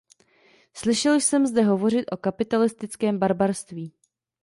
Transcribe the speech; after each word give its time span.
Slyšel 0.73 1.19
jsem 1.19 1.45
zde 1.45 1.61
hovořit 1.63 2.05
o 2.05 2.17
kapitalistickém 2.17 3.19
barbarství. 3.19 3.93